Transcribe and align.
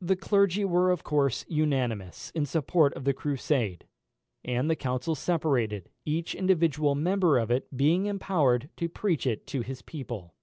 The 0.00 0.16
clergy 0.16 0.64
were 0.64 0.90
of 0.90 1.04
course 1.04 1.44
unanimous 1.46 2.30
in 2.34 2.46
support 2.46 2.94
of 2.94 3.04
the 3.04 3.12
Crusade; 3.12 3.86
and 4.42 4.70
the 4.70 4.74
council 4.74 5.14
separated, 5.14 5.90
each 6.06 6.34
individual 6.34 6.94
member 6.94 7.36
of 7.36 7.50
it 7.50 7.66
being 7.76 8.06
empowered 8.06 8.70
to 8.78 8.88
preach 8.88 9.26
it 9.26 9.46
to 9.48 9.60
his 9.60 9.82
people. 9.82 10.34